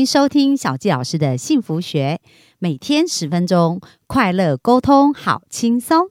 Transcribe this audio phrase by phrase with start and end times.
[0.00, 2.22] 迎收听小纪老师的幸福学，
[2.58, 6.08] 每天十分钟，快乐沟通，好轻松。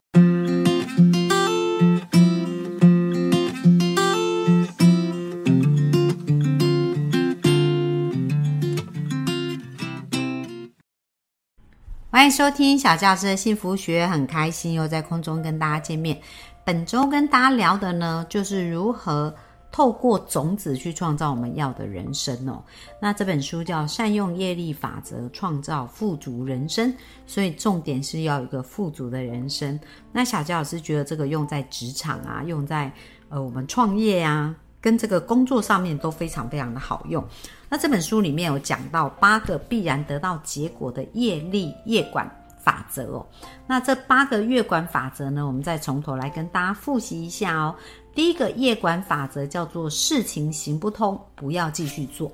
[12.12, 16.20] 欢迎收听小教师的幸福学，很开心又在空中跟大家见面。
[16.64, 19.34] 本周跟大家聊的呢，就是如何。
[19.72, 22.62] 透过种子去创造我们要的人生哦。
[23.00, 26.92] 那这本书叫《善用业力法则创造富足人生》，
[27.26, 29.78] 所以重点是要一个富足的人生。
[30.12, 32.92] 那小杰老师觉得这个用在职场啊，用在
[33.28, 37.24] 呃我们创业啊，跟这个工作上面都非常非常的好用。
[37.68, 42.28] 那这本书里面有讲到八个必然得到结果的业力业管
[42.62, 43.26] 法则哦。
[43.66, 47.74] 那这八个月管法则呢，我们再从头来跟大家复习一下哦。
[48.14, 52.30] 第一个业管法则叫做事情行不通，不要继续做。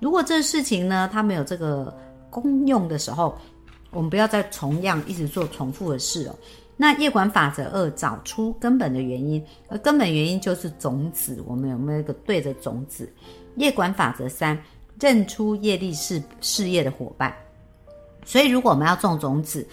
[0.00, 1.96] 如果这事情呢，它没有这个
[2.30, 3.36] 功用的时候，
[3.90, 6.34] 我们不要再重样一直做重复的事哦。
[6.76, 13.12] 那业管法则二，找出根本的原因，而根本原因就是种子，我们有没有一个对的种子？
[13.56, 14.58] 业管法则三，
[14.98, 17.34] 认出业力是事业的伙伴。
[18.24, 19.66] 所以，如果我们要种种子，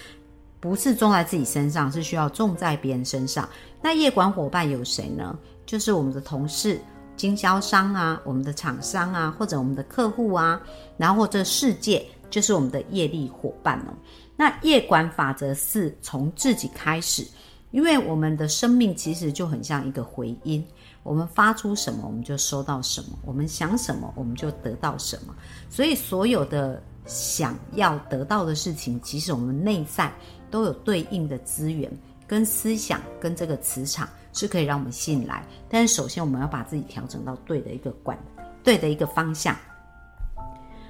[0.60, 3.48] 不是种在自己身上，是需要种在别人身上。
[3.82, 5.38] 那业管伙伴有谁呢？
[5.66, 6.80] 就是我们的同事、
[7.16, 10.62] 经销商啊，我们的厂商啊，或者我们的客户啊，
[10.98, 13.94] 然后或者世界，就是我们的业力伙伴哦。
[14.36, 17.26] 那业管法则四，从自己开始，
[17.72, 20.66] 因为我们的生命其实就很像一个回音，
[21.08, 25.34] 我们发出什么，我们就收到什么；我们想什么，我们就得到什么。
[25.70, 30.12] 所以，所有的想要得到的事情，其实我们内在。
[30.50, 31.92] 都有对应的资源、
[32.26, 35.46] 跟思想、跟这个磁场是可以让我们吸引来。
[35.68, 38.18] 但是首先我们要把自己调整到对的一个管、
[38.64, 39.54] 对的一个方向。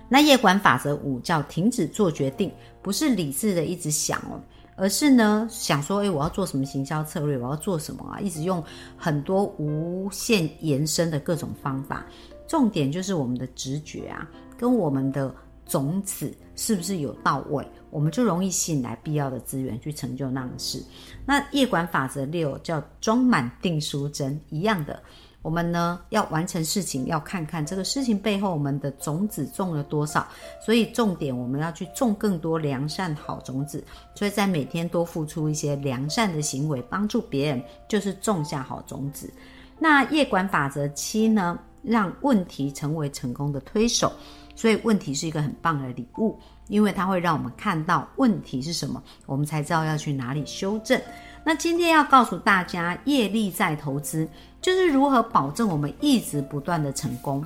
[0.08, 4.40] 那业管法则五叫停止做决定，不是理智的一直想哦，
[4.78, 8.22] 而是呢想说，诶，我要做什么行销策略，我要做什么啊？
[8.22, 8.64] 一直用
[8.95, 12.05] 很多无限延伸的各种方法。
[12.48, 14.26] 重点就是我们的直觉啊，
[14.58, 15.36] 跟我们的。
[15.70, 20.82] 种子是不是有到位，我们就容易吸引来必要的资源去成就那样的事。
[21.26, 25.04] 那业管法则六叫装满订书针一样的，
[25.47, 30.27] 我们呢要完成事情，要看看这个事情背后我们的种子种了多少。
[30.59, 33.81] 所以重点我们要去种更多良善好种子，
[34.13, 39.33] 所以在每天多付出一些良善的行为，帮助别人，就是种下好种子。
[39.80, 44.11] 那业管法则七呢，让问题成为成功的推手。
[44.53, 46.37] 所以问题是一个很棒的礼物，
[46.67, 50.99] 因为它会让我们看到问题是什么，我们才知道要去哪里修正。
[51.47, 54.27] 那今天要告诉大家，业力在投资，
[54.61, 57.41] 就是如何保证我们一直不断的成功。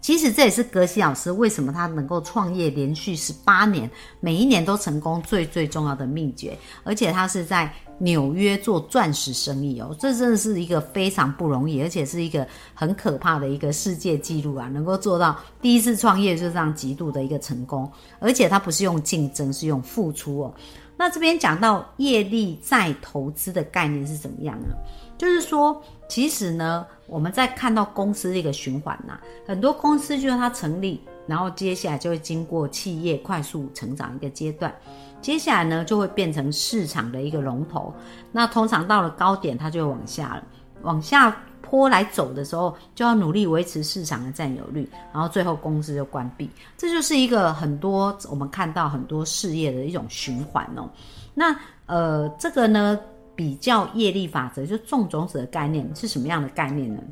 [0.00, 6.58] 其实这也是格西老师为什么他能够创业连续十八年，每一年都成功最最重要的秘诀。
[6.82, 14.66] 而且他是在纽约做钻石生意哦，这真的是一个非常不容易，而且是一个很可怕的一个世界纪录啊！
[14.66, 20.54] 能够做到第一次创业就这样极度的一个成功，而且他不是用竞争，是用付出哦。
[20.96, 24.68] 那这边讲到业力再投资的概念是怎么样呢？
[25.16, 34.74] 就是说，其实呢，我们在看到公司的一个循环呐，很多公司就是它成立，然后接下来就会经过企业快速成长一个阶段，
[35.20, 37.94] 接下来呢就会变成市场的一个龙头。
[38.32, 40.42] 那通常到了高点，它就会往下了，
[40.82, 46.48] 往下坡来走的时候，就要努力维持市场的占有率，然后最后公司就关闭。
[46.76, 50.88] 这就是一个很多我们看到很多事业的一种循环哦。
[51.34, 53.00] 那呃，这个呢？
[53.36, 57.02] 比较业力法则，就种种子的概念是什么样的概念呢？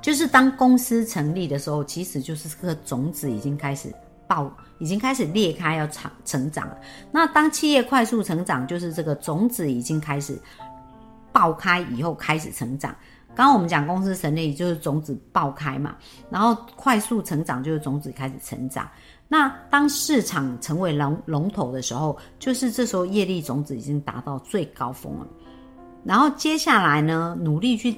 [0.00, 3.92] 就是当公司成立的时候，其实就是这个种子已经开始
[4.26, 6.78] 爆，已经开始裂开要长成长了。
[7.12, 10.38] 那当企业快速成长，就是这个种子已经开始
[11.32, 12.96] 爆开以后开始成长。
[13.34, 15.96] 刚刚我们讲公司成立就是种子爆开嘛，
[16.30, 18.88] 然后快速成长就是种子开始成长。
[19.26, 25.26] 那当市场成为龙龙头的时候，就是这时候业力种子已经达到最高峰了。
[26.04, 27.96] 然后接下来呢，努力去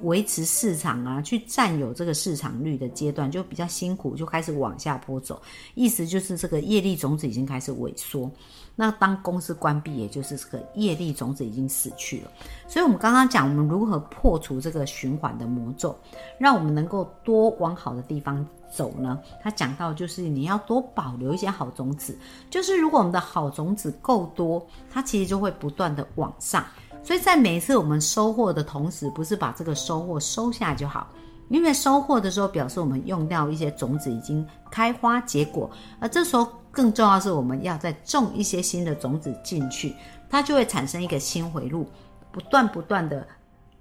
[0.00, 5.40] 维持市场啊，去占有这个市场率的阶段就比较辛苦，就开始往下坡走。
[5.74, 8.30] 意思就是这个业力种子已经开始萎缩。
[8.76, 12.30] 那当公司关闭，也就是这个业力种子已经死去了。
[12.66, 15.96] 所以，我们刚刚讲，我们如何破除这个循环的魔咒，
[16.38, 19.20] 让我们能够多往好的地方走呢？
[19.40, 22.18] 他讲到，就是你要多保留一些好种子。
[22.50, 26.64] 就是如果我们的好种子够多，它其实就会不断的往上。
[27.04, 31.06] 所以在每一次我们收获的同时，不是把这个收获收下就好，
[31.50, 35.70] 因为收获的时候表示我们用掉一些种子已经开花结果，
[36.00, 39.94] 而这时候更重要是我们要再种一些新的种子进去，
[40.30, 41.86] 它就会产生一个新回路，
[42.32, 43.26] 不断不断的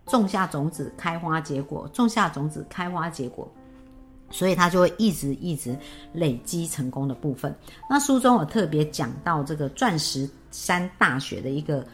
[0.08, 3.50] 种下种子开花结果，种下种子开花结果。
[4.30, 5.78] 所以它就会一直一直
[6.12, 7.56] 累积成功的部分。
[7.88, 11.86] 那书中有特别讲到这个钻石山大学的一个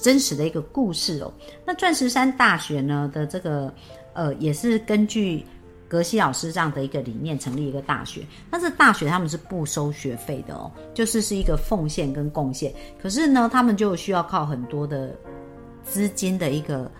[0.00, 1.32] 真实的一个故事哦。
[1.66, 3.72] 那钻石山大学呢的这个
[4.14, 5.44] 呃也是根据
[5.88, 8.22] 格西老师这样的一个理念成立一个大学。
[8.50, 12.72] 但是大学他们是不收学费的哦，就是是一个奉献跟贡献。
[13.00, 15.14] 可是呢，他们就需要靠很多的
[15.84, 16.90] 资金的一个。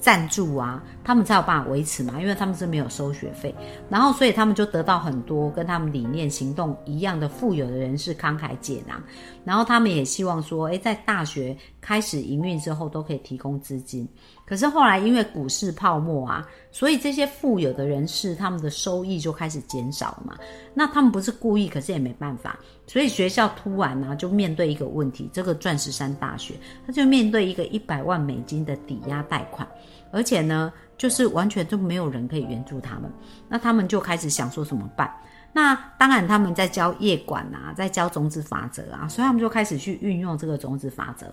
[0.00, 3.54] 赞助啊，他们才有办法维持嘛，因为他们是没有收学费，
[3.88, 9.02] 然后所以他们就得到很多跟他们理念、行动一样的富有的人士慷慨解囊，
[9.44, 14.08] 然后他们也希望说，诶，在大学开始营运之后都可以提供资金。
[14.48, 20.38] 可是后来因为股市泡沫啊，所以这些富有的人士他们的收益就开始减少了嘛。
[20.72, 26.54] 那他们不是故意，可是也没办法，所以学校突然呢就面对一个问题，这个钻石山大学
[26.86, 29.68] 他就面对一个一百万美金的抵押贷款。
[30.10, 33.12] 而且呢，就是完全就没有人可以援助他们，
[33.46, 35.12] 那他们就开始想说怎么办？
[35.52, 41.30] 那当然他们在教业管啊，在教种子法则啊，所以他们就开始去运用这个种子法则。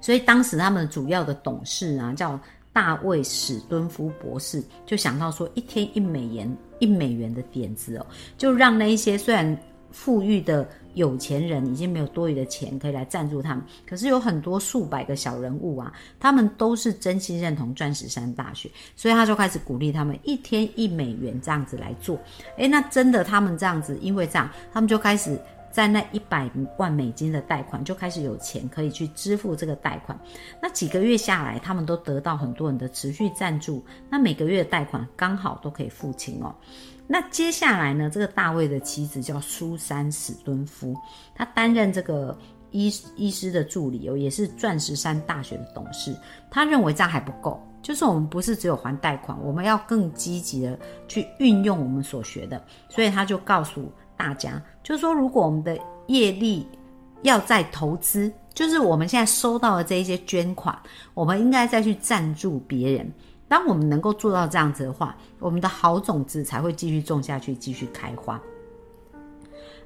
[0.00, 2.38] 所以当时他们主要的董事啊，叫
[2.72, 8.06] 大卫史敦夫博士，就想到说一天一美元一美元的点子哦，
[8.38, 9.56] 就让那一些虽然
[9.90, 10.68] 富裕的。
[10.94, 22.18] 有钱人已经没有多余的钱可以来赞助他们，可是有很多数百个小人物啊，他们都是真心认同钻石山大学，所以他就开始鼓励他们一天一美元这样子来做。
[22.56, 30.18] 诶，那真的他们这样子，因为这样，他们就开始在那一百万美金的贷款就开始有钱可以去支付这个贷款。
[30.60, 36.54] 那几个月下来，他们都得到很多人的持续赞助，那每个月的贷款刚好都可以付清哦。
[37.06, 38.08] 那接下来呢？
[38.08, 40.94] 这个大卫的妻子叫苏珊·史敦夫，
[41.34, 42.38] 她担任这个
[42.70, 46.16] 医医师的助理哦，也是钻石山大学的董事。
[46.50, 50.78] 他认为这样还不够，就是我们不是只有还贷款，我们要更积极的
[51.08, 52.62] 去运用我们所学的。
[52.88, 56.66] 所以他就告诉大家，就是说，如果我们的业力
[57.22, 60.78] 要再投资，就是我们现在收到的这一些捐款，
[61.14, 63.10] 我们应该再去赞助别人。
[63.48, 68.40] 当我们能够做到这样子的话，我们的好种子才会继续种下去，继续开花。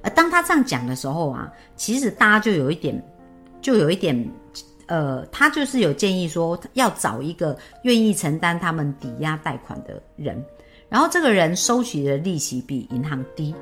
[0.03, 3.03] 而当他这样讲的时候啊，其实大家就有一点，
[3.61, 4.15] 就有一点，
[4.87, 10.43] 呃，他就是有建议说，要找一个愿意承担他们抵押贷款的人，
[10.89, 13.53] 然后这个人收取的利息比银行低。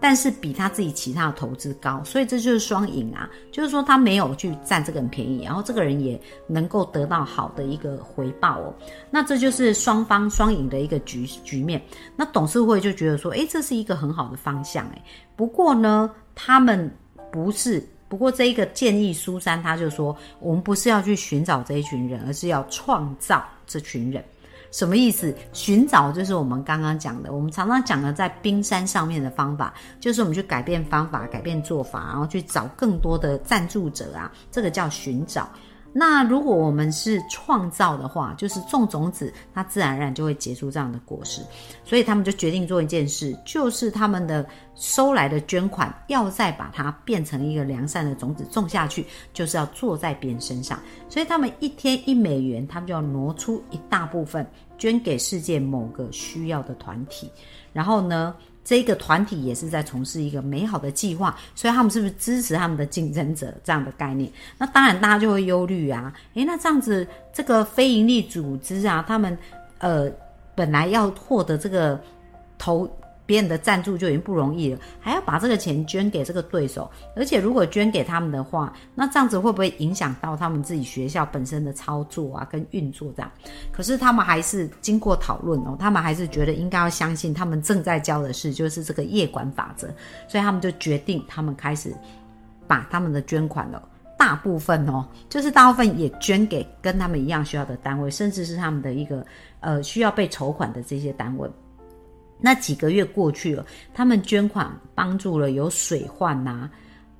[0.00, 3.28] 但是比他自己其他的投资高，所以这就是双赢啊！
[3.50, 6.16] 就是说他没有去占这个很便宜，然后这个人也
[6.46, 8.72] 能够得到好的一个回报哦。
[9.10, 11.82] 那这就是双方双赢的一个局局面。
[12.14, 15.02] 那董事会就觉得说，诶，这是一个很好的方向诶。
[15.34, 16.88] 不过呢，他们
[17.32, 24.24] 不是，不过这一个建议，苏珊他就说，我们不是要去寻找这一群人，而是要创造这群人。
[24.70, 25.34] 什么意思？
[25.52, 35.48] 寻找就是我们刚刚讲的，我们常常讲的在冰山上面的方法，就是我们去改变方法、改变做法，然后去找更多的赞助者啊，这个叫寻找。
[35.98, 41.42] 那如果我们是创造的话，就是种种子，它自然而然就会结出这样的果实。
[41.84, 44.46] 所以他们就决定做一件事，就是他们的
[44.76, 50.78] 收来的捐款要再把它变成一个良善的种子种下去，就是要做在别人身上。
[51.08, 57.28] 所以他们一天一美元，他们就要挪出一大部分捐给世界某个需要的团体，
[57.72, 58.32] 然后呢？
[58.68, 64.30] 这个团体也是在从事一个美好的计划，所以他们是不是支持他们的竞争者这样的概念？
[64.58, 69.38] 那当然，大家就会忧虑啊，诶，那这样子这个非营利组织啊，他们
[69.78, 70.10] 呃
[70.54, 71.98] 本来要获得这个
[72.58, 72.86] 投。
[73.28, 83.30] 别人的赞助就已经不容易了，还要把这个钱捐给这个对手，而且如果捐给他们的话，那这样子会不会影响到他们自己学校本身的操作啊，跟运作这样？
[83.70, 89.88] 可是他们还是经过讨论哦，他们还是觉得应该要相信他们正在教的是，就是这个业管法则，
[90.26, 91.94] 所以他们就决定，他们开始
[92.66, 99.22] 把他们的捐款了大部分哦，就是大部分也捐给跟他们一样需要的单位，甚至是他们的一个
[99.60, 101.46] 呃需要被筹款的这些单位。
[102.40, 106.70] 那几个月过去了，他们捐款帮助了有水患呐，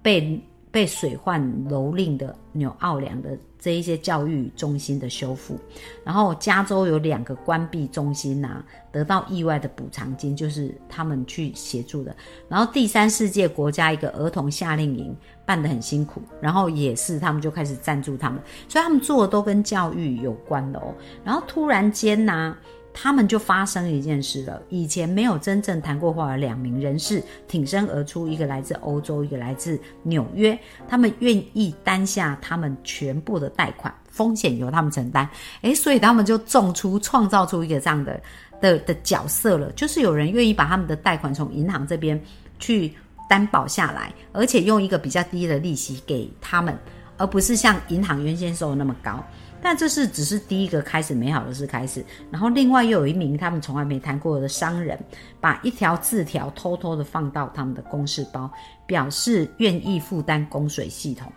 [0.00, 5.58] 被被水患蹂躏的纽奥良的这一些教育中心的修复，
[6.04, 12.14] 然后加州有两个关闭中心呐，得到意外的补偿金，就是他们去协助的。
[12.48, 20.94] 然后第三世界国家一个儿童夏令营办得很辛苦，然后也是他们就开始赞助他们，所以他们做的都跟教育有关的哦。
[21.24, 22.56] 然后突然间呐。
[23.00, 24.60] 他们就发生一件事了。
[24.70, 35.28] 以前没有真正谈过话的两名人士挺身而出，一个来自欧洲，一个来自纽约，他们愿意担下他们全部的贷款风险由他们承担。
[35.62, 38.20] 诶，所以他们就种出创造出一个这样的
[38.60, 42.20] 的的角色了，就是有人愿意把他们的贷款从银行这边
[42.58, 42.92] 去
[43.28, 46.76] 担保下来，而且用一个比较低的利息给他们，
[47.16, 49.24] 而不是像银行原先收的那么高。
[49.60, 54.98] 但这是只是第一个开始美好的事开始，然后另外又有一名他们从来没谈过的商人，
[55.40, 58.50] 把一条字条偷偷的放到他们的公事包，
[58.86, 61.30] 表示愿意负担供水系统。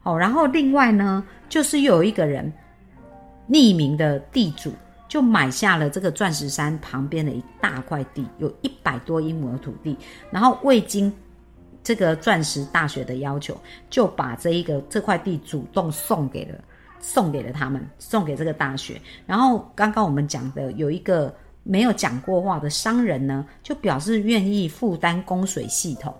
[0.00, 2.52] 好，然后另外呢，就是又有一个人，
[3.48, 4.72] 匿名的地主
[5.06, 9.96] 就买下了这个钻石山旁边的一大块地，有一百多英亩的土地，
[10.30, 11.12] 然后未经
[11.84, 13.56] 这个钻石大学的要求，
[13.90, 16.58] 就把这一个这块地主动送给了。
[17.02, 18.98] 送给了他们，送给这个大学。
[19.26, 26.14] 然后刚刚我们讲的有一个没有讲过话的商人呢，就表示愿意负担供水系统。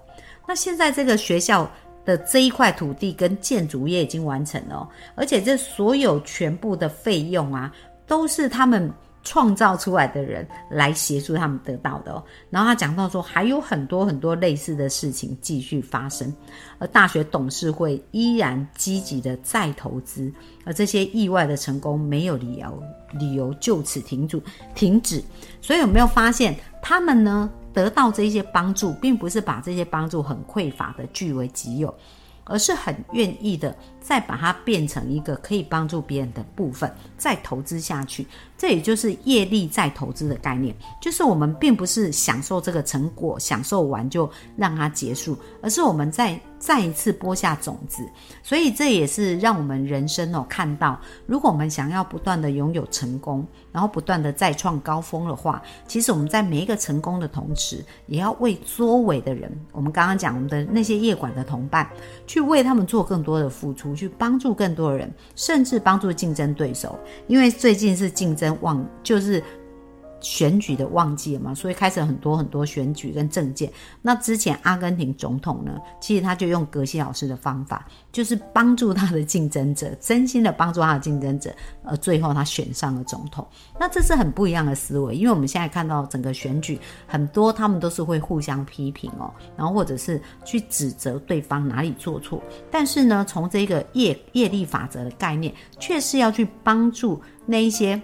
[0.46, 1.70] 那现在这个学校
[2.04, 7.72] 的这一块土地跟建筑业已经完成了，而且这所有全部的费用啊，
[8.06, 8.92] 都是他们。
[9.24, 12.22] 创造出来的人来协助他们得到的。
[12.50, 16.34] 然后他讲到说，还有很多很多类似的事情继续发生，
[16.78, 20.32] 而大学董事会依然积极的再投资，
[20.64, 24.42] 而这些意外的成功没有理由理由就此停住
[24.74, 25.22] 停止。
[25.60, 31.94] 所以有没有发现，他们呢得到这些帮助，并不是把这些帮助很匮乏的据为己有。
[32.44, 38.26] 而是很愿意的，再把它变成一个可以帮助别人的部分，再投资下去。
[38.56, 46.40] 这也就是业力再投资的概念，就是我们并不是享受这个成果，享受完就让它结束，而是我们在。
[46.62, 48.08] 再一次播下种子，
[48.40, 61.90] 所以这也是让我们人生哦看到，如果我们想要不断的拥有成功，然后不断的再创高峰的话，其实我们在每一个成功的同时，也要为周围的人，我们刚刚讲我们的那些业管的同伴，
[62.28, 69.42] 去为他们做更多的付出，去帮助更多的人，甚至帮助竞争对手，因为最近是竞争旺，就是。
[70.22, 73.70] 选举的旺季了嘛，所以开始很多很多选举跟政见。
[74.00, 81.52] 那之前阿根廷总统呢，其实他就用格西老师的方法，就是帮助他的竞争者，真心的帮助他的竞争者，
[81.84, 83.46] 呃，最后他选上了总统。
[83.78, 92.40] 那这是很不一样的思维，因为我们现在看到整个选举，很多他们都是会互相批评哦，然后或者是去指责对方哪里做错。
[92.70, 98.00] 但是呢，从这个业业力法则的概念，却是要去帮助那一些。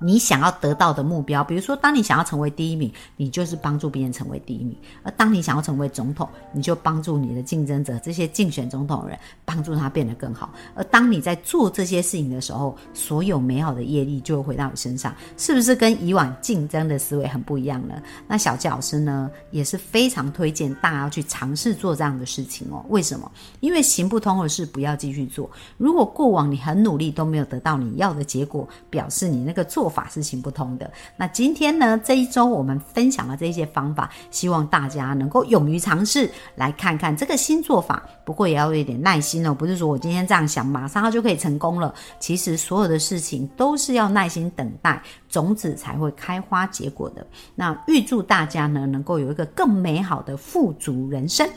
[0.00, 10.50] 你想要得到的目标，比如说，当你想要成为第一名，你就是帮助别人成为第一名；而当你想要成为总统，你就帮助你的竞争者，这些竞选总统的人，帮助他变得更好。
[10.76, 18.00] 而当你在做这些事情的时候，所有美好的业力就会回到你身上，是不是跟以往竞争的思维很不一样呢？
[18.28, 22.84] 那小纪老师呢，也是非常推荐大家去尝试做这样的事情哦。
[22.88, 23.28] 为什么？
[23.58, 25.50] 因为行不通的事不要继续做。
[25.76, 29.87] 如果过往你很努力都没有得到你要的结果，表示你那个做。
[29.88, 30.90] 做法是行不通的。
[31.16, 31.98] 那今天呢？
[32.04, 38.02] 这一周我们分享了这些方法，希望大家能够勇于尝试，来看看这个新做法。
[38.26, 41.94] 不过也要有一点耐心哦，不是说我今天这样想，马上就可以成功了。
[42.20, 47.26] 其实所有的事情都是要耐心等待，种子才会开花结果的。
[47.54, 51.48] 那预祝大家呢，能够有一个更美好的富足人生，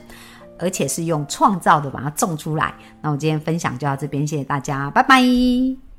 [0.57, 2.73] 而且是用创造的把它种出来。
[3.01, 5.90] 那我今天分享就到这边，谢谢大家，拜拜。